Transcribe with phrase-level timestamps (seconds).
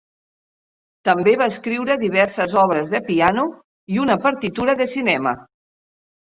[1.09, 3.45] També va escriure diverses obres de piano
[3.97, 5.39] i una partitura de cinema.